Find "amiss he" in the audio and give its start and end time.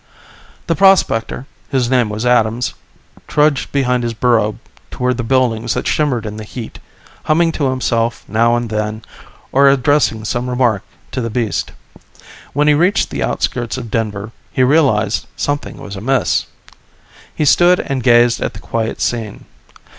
15.95-17.45